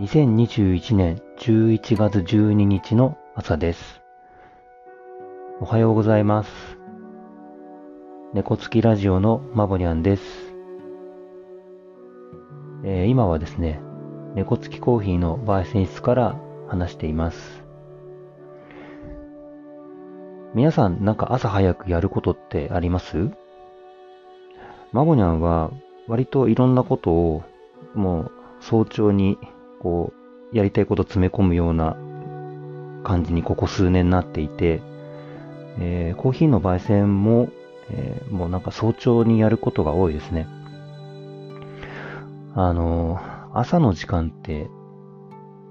[0.00, 4.02] 2021年11月12日の朝です。
[5.60, 6.50] おはようございます。
[8.32, 10.52] 猫つきラジオのまぼにゃんです。
[12.82, 13.80] えー今はですね、
[14.34, 17.62] 猫つきコーヒーの焙煎室から話しています。
[20.54, 23.30] 皆さんなんか朝早くやることってあります？
[24.90, 25.70] まぼにゃんは
[26.08, 27.44] 割といろんなことを
[27.94, 29.38] もう早朝に
[29.84, 30.12] こ
[30.52, 31.96] うやりたいこと詰め込むような
[33.04, 34.80] 感じにここ数年なっていて、
[35.78, 37.50] えーコーヒーの焙煎も、
[37.90, 40.48] えーもうなんか早朝にやることが多いですね。
[42.54, 44.68] あのー朝の時間って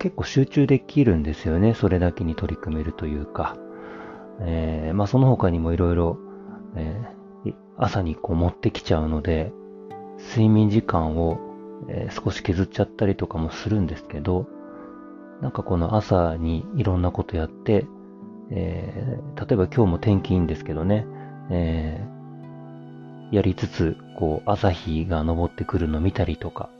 [0.00, 1.74] 結構集中できるんですよね。
[1.74, 3.56] それだけに取り組めるというか。
[4.40, 6.18] えーまあその他にもいろいろ、
[6.76, 7.18] えー
[7.76, 9.52] 朝にこう持ってきちゃうので、
[10.18, 11.38] 睡眠時間を、
[11.88, 14.46] えー少し削っちゃったりとかもするんですけど、
[15.40, 17.86] なんかこの朝にいろんなことやって、
[18.50, 21.06] えー例えば今日も天気いいんですけどね、
[21.50, 22.18] えー
[23.30, 26.70] やりつつ、こう朝日が昇ってくるのを見たりとか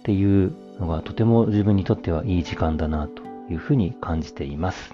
[0.00, 4.92] っていうのがとても自分にとってはいい時間だなというふうに感じています。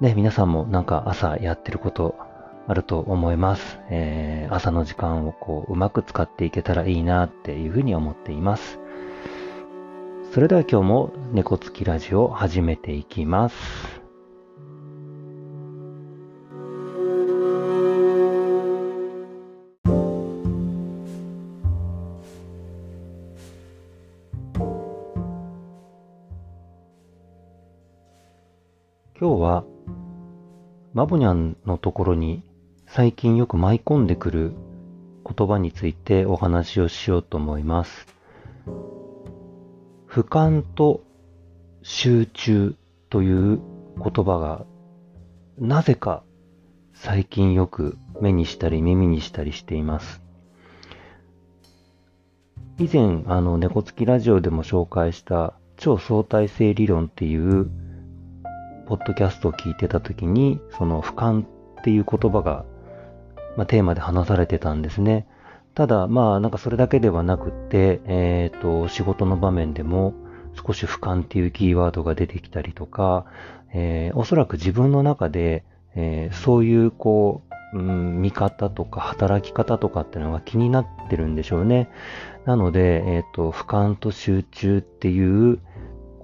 [0.00, 2.16] ね、皆さんもなんか朝やってること
[2.68, 3.78] あると思います。
[3.90, 8.78] えー朝の時間をこううまく使っていけたらいいなっていうふうに思っています。
[10.32, 13.56] それでは今日も猫つきラジオを始めていきます。
[29.18, 29.64] 今日は
[30.92, 32.42] マボニャンのところに
[32.86, 34.54] 最近よく舞い込んでくる
[35.24, 38.06] 言葉についてお話をしようと思います。
[40.08, 41.02] 俯瞰と
[41.82, 42.74] 集中
[43.10, 43.60] という
[43.96, 44.64] 言葉が
[45.58, 46.22] なぜか
[46.94, 50.22] 最近よく目にしたり耳にしたりしています。
[52.78, 57.70] 以前、あの、猫つきラジオでも紹介した超相対性理論っていう
[58.86, 61.46] ポッドキャストを聞いてた時に、その俯瞰っ
[61.84, 62.66] ていう言葉が、
[63.56, 65.26] まあ、テーマで話されてたんですね。
[65.74, 70.14] ただ、まあ、なんかそれだけではなくって、えっ、と、仕事の場面でも
[70.66, 73.26] 少し俯瞰っていうキーワードが出てきたりとか、
[73.74, 75.64] えーおそらく自分の中で、
[75.94, 77.42] えーそういう、こ
[77.74, 81.90] う、うん、見方とか働き方とかっていうのが気になってるんでしょうね。
[82.46, 85.58] なので、えっ、と、俯瞰と集中っていう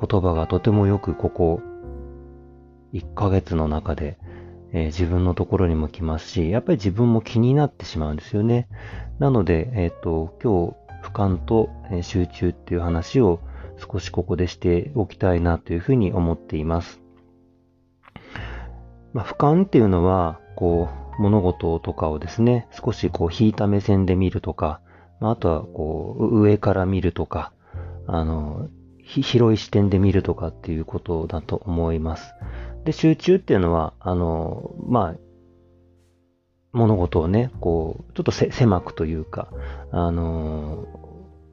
[0.01, 1.61] 言葉がとてもよくここ
[2.95, 4.17] 1ヶ月の中で、
[4.73, 8.69] えー自分のところにも来ますし、やっぱり自分も気になってしまうんですよね。
[9.19, 11.69] なので、えっ、と、今日、俯瞰と
[12.03, 13.41] 集中っていう話を
[13.77, 17.01] 少しここでしておきたいなというふうに思っています。
[19.13, 24.81] まあ、俯瞰っていうのは、こう、物事とかをですね、少しこう引いた目線で見るとか、
[25.21, 27.53] まあ、とはこう、上から見るとか、
[28.07, 28.69] あの、
[29.05, 32.33] 広い視点で見るとかっていうことだと思います。
[32.85, 35.19] で、集中っていうのは、あの、まあ、
[36.73, 39.49] 物事をね、こう、ちょっと狭くというか、
[39.91, 40.87] あの、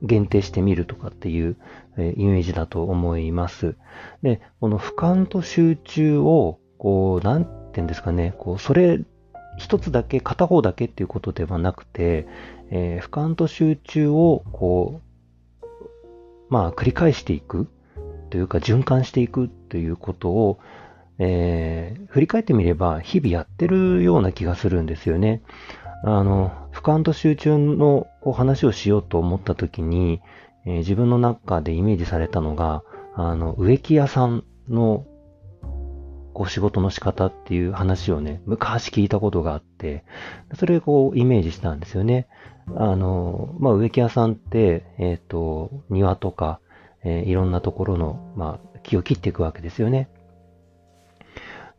[0.02, 1.58] 限定してみるとかっていう、
[1.98, 3.76] えイメージだと思います。
[4.22, 9.00] で、この俯瞰と集中を、こう、なんて言うんですかね、こう、それ、
[9.58, 12.28] 一つだけ、片方だけっていうことではなくて、
[12.72, 15.02] えー俯瞰と集中を、こ
[15.62, 15.66] う、
[16.50, 17.68] まあ、繰り返していく
[18.30, 20.60] というか、循環していくということを、
[21.20, 25.44] えー振り返ってみれば、日々やってるような気がするんですよね。
[26.04, 30.22] あの、俯瞰と集中のお話をしようと思ったときに、
[30.66, 32.84] えー自分の中でイメージされたのが、
[33.16, 35.06] あの、植木屋さんの
[36.34, 40.06] こう仕事の仕方っていう話をね、昔聞いたことがあって、
[40.56, 42.28] それをこうイメージしたんですよね。
[42.76, 46.60] あの、まあ、植木屋さんって、えっ、と、庭とか、
[47.04, 50.10] えーいろんなところの、まあ、木を切っていくわけですよね。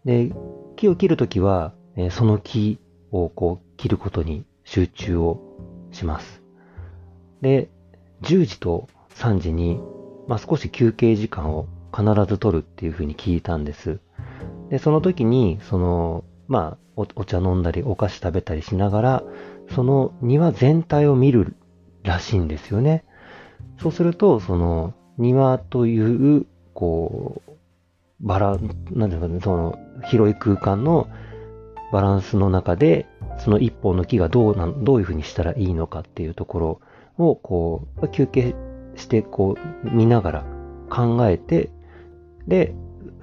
[0.05, 0.32] で、
[0.76, 1.75] 木を切るときは、
[2.11, 2.79] その木
[3.11, 5.41] をこう切ることに集中を
[5.91, 6.43] します。
[7.41, 7.69] で、
[8.23, 9.81] 10時と3時に、
[10.29, 13.99] まあ、少し休憩時間を必ず取るっていうふうに聞いたんです。
[14.70, 19.23] で、その時に、その、まあ、おお茶飲んだり、お菓子食べたりしながら、
[19.75, 21.56] その庭全体を見る
[22.02, 23.05] らしいんですよね。
[23.81, 27.50] そうすると、その庭という、こう、
[28.20, 28.58] バラ、
[28.90, 31.08] なんていうかね、その広い空間の
[31.93, 33.06] バランスの中で、
[33.38, 36.81] その一本の木がどうなん、どういうふうにしたらいいのかっていうところ
[37.19, 38.55] を、こう、休憩
[38.96, 40.44] して、こう、見ながら
[40.90, 41.70] 考えて、
[42.46, 42.75] で、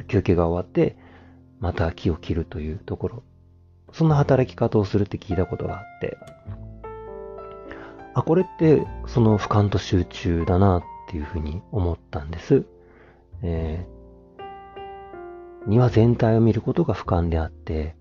[0.08, 0.98] 休憩が終わって、
[1.60, 3.24] また木を切るというところ。
[3.94, 6.18] そんな働き方をするって聞いたことがあって、
[8.14, 12.66] あ、これってその俯瞰と集中だなっていうふうに思ったんです。
[13.44, 13.97] えー、
[15.68, 17.96] 庭全体を見ることが俯瞰であって、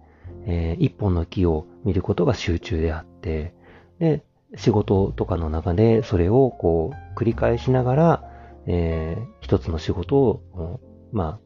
[0.46, 3.52] えー、一本の木を見ることが集中であって、
[3.98, 4.24] で、
[4.54, 8.30] 仕事とかの中でそれをこう繰り返しながら、
[8.66, 10.80] えー、一つの仕事を、
[11.12, 11.40] ま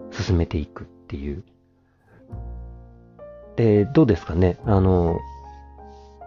[0.00, 1.42] あ、進めていくっていう。
[3.56, 4.58] で、どうですかね？
[4.64, 5.18] あの、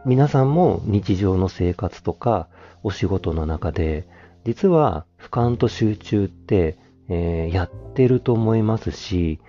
[0.05, 2.49] 皆さんも日常の生活とか
[2.83, 4.07] お仕事の中で、
[4.43, 6.77] 実は俯瞰と集中って、
[7.11, 9.39] えー、やってると思いますし、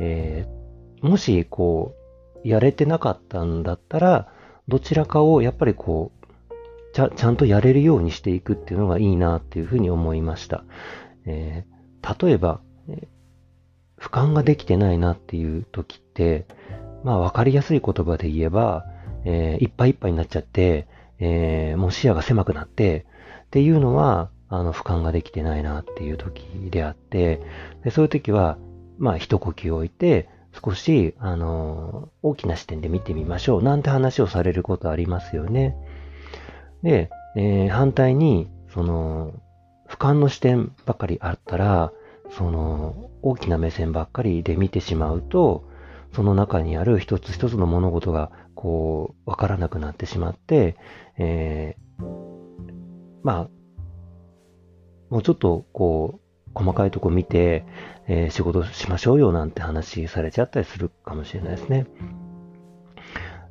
[0.00, 1.94] えー、もしこ
[2.44, 4.28] う、やれてなかったんだったら、
[4.66, 6.26] どちらかをやっぱりこう、
[6.92, 10.64] ちゃちゃんとやれるようにしていくっていうのがいいなっていうふうに思いました。
[11.24, 12.60] えー、例えば、
[13.98, 16.46] 俯瞰ができてないなっていう時って、
[17.04, 18.84] まあわかりやすい言葉で言えば、
[19.24, 20.88] えー、いっぱいいっぱいになっちゃって、
[21.20, 23.06] えー、もう視野が狭くなって、
[23.44, 27.40] っていうのは、あの、俯瞰ができてないなっていう時であって、
[27.84, 28.58] でそういう時は、
[28.98, 30.28] まあ一呼吸置いて、
[30.62, 35.74] 少し、あの、大きな視点で見てみましょう、なんて話をされることありますよね。
[36.82, 39.32] で、えー、反対に、その、
[39.88, 41.90] 俯瞰の視点ばっかりあったら、
[42.30, 45.64] その、大きな目線ばっかりで見てしまうと、
[46.14, 50.76] その中にある一つ一つの物事が、こう、わからなくなってしまって、
[51.16, 52.04] えー、
[53.22, 53.61] まあ、
[55.12, 57.66] もうちょっと、こう、細かいとこ見て、
[58.08, 61.86] えー、仕事しましょうよなんて話されちゃったりするかもしれないですね。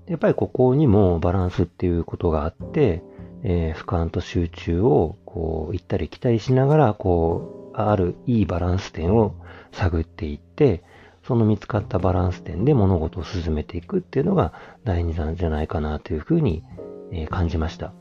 [0.07, 3.03] やっぱりここにもバランスっていうことがあって、
[3.43, 9.35] えー、俯瞰と集中をこう行ったり来たりしながら、こう、あるいいバランス点を
[9.71, 10.83] 探っていって、
[11.27, 14.51] その見つかったバランス点で物事を進めていくっていうのが
[14.83, 16.63] 大事なんじゃないかなというふうに、
[17.11, 17.93] え、感じました。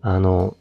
[0.00, 0.56] あの、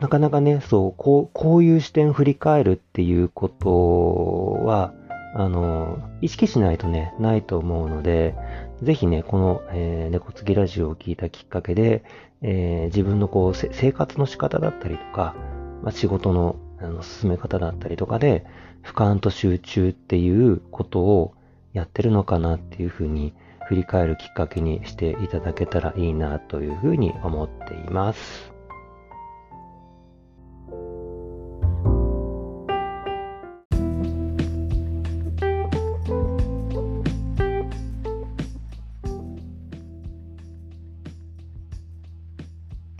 [0.00, 4.94] なかなかね、そう、こう、こういう視点振り返るっていうことは、
[5.34, 8.34] あの、意識しないとね、ないと思うので、
[8.82, 12.04] ぜひね、この、えー、猫つきラジオを聞いたきっかけで、
[12.42, 15.34] えー、自分のこう、生活の仕方だったりとか、
[15.82, 18.46] まあ、仕事のあの進め方だったりとかで、
[18.84, 21.34] 俯瞰と集中っていうことを
[21.72, 23.34] やってるのかなっていうふうに
[23.66, 28.57] 振り返るきっかけにしていただけたらいいなというふうに思っています。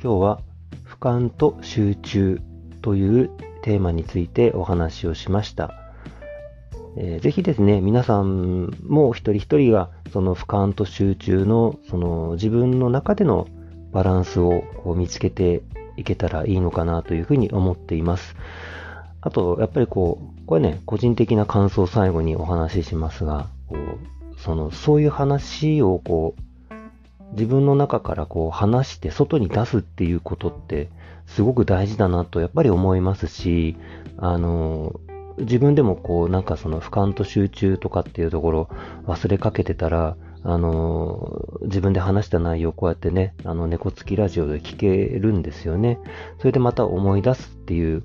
[0.08, 0.40] 今日は
[0.87, 2.40] 俯瞰と集中
[2.81, 5.75] というテーマについてお話をしました。
[6.96, 13.49] えー、ぜひですね、皆さんも一人一人がその俯瞰と集中のその自分の中での
[13.93, 15.61] バランスをこう見つけて
[15.99, 18.35] いけたらいいのかなというふうに思っています。
[19.21, 26.48] あと、やっぱりこう、これね、個人的な感想を最後にお話ししますが、こうその、そういう話をこう、
[27.32, 30.88] 自分の中からこう話して外に出すっていうことって
[31.26, 33.76] すごく大事だなとやっぱり思いますし、
[34.16, 34.99] あの、
[35.38, 38.68] 自分でもこうなんかその俯瞰と集中とかっていうところ
[39.06, 45.99] 忘れかけてたら、あの、自分で話した内容をこうやってね、あの猫付きラジオで聞けるんですよね。
[46.38, 48.02] それでまた思い出すっていう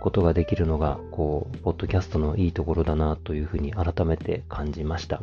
[0.00, 5.22] ことができるのが、こう、ポッドキャストのいいところだなというふうに改めて感じました。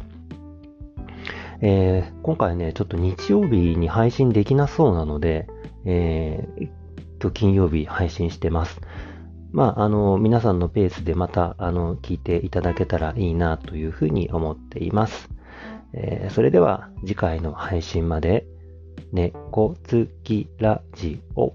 [1.66, 5.48] えー、今回ね、ちょっと日曜日に配信できなそうなので、
[5.86, 6.70] えー、
[7.22, 8.82] 今日金曜日配信してます。
[9.54, 15.30] まあ、あの、皆さんのペースでまた、あの、聞いていただけたらいいなというふうに思っています。
[15.94, 18.46] えー、それでは次回の配信まで、
[19.14, 21.54] 猫つきラジオ。